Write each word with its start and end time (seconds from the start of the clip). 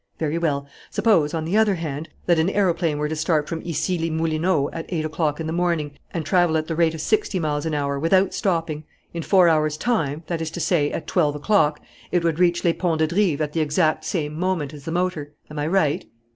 "Very 0.17 0.39
well. 0.39 0.67
Suppose, 0.89 1.31
on 1.35 1.45
the 1.45 1.55
other 1.55 1.75
hand, 1.75 2.09
that 2.25 2.39
an 2.39 2.49
aeroplane 2.49 2.97
were 2.97 3.07
to 3.07 3.15
start 3.15 3.47
from 3.47 3.61
Issy 3.61 3.99
les 3.99 4.09
Moulineaux 4.09 4.71
at 4.73 4.87
eight 4.91 5.05
o'clock 5.05 5.39
in 5.39 5.45
the 5.45 5.53
morning 5.53 5.91
and 6.09 6.25
travel 6.25 6.57
at 6.57 6.65
the 6.65 6.75
rate 6.75 6.95
of 6.95 7.01
sixty 7.01 7.37
miles 7.37 7.67
an 7.67 7.75
hour, 7.75 7.99
without 7.99 8.33
stopping 8.33 8.83
in 9.13 9.21
four 9.21 9.47
hours' 9.47 9.77
time 9.77 10.23
that 10.25 10.41
is 10.41 10.49
to 10.49 10.59
say, 10.59 10.91
at 10.91 11.05
twelve 11.05 11.35
o'clock 11.35 11.79
it 12.11 12.23
would 12.23 12.39
reach 12.39 12.63
Les 12.63 12.73
Ponts 12.73 12.97
de 12.97 13.05
Drive 13.05 13.41
at 13.41 13.53
the 13.53 13.61
exact 13.61 14.03
same 14.03 14.33
moment 14.33 14.73
as 14.73 14.85
the 14.85 14.91
motor. 14.91 15.35
Am 15.51 15.59
I 15.59 15.67
right?" 15.67 16.03